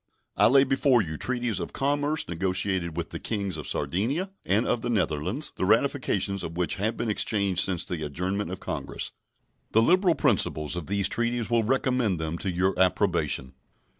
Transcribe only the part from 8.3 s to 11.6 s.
of Congress. The liberal principles of these treaties